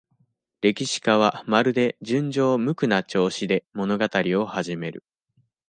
[0.61, 4.07] 歴史家は、まるで、純情無垢な調子で、物語
[4.41, 5.03] を始める。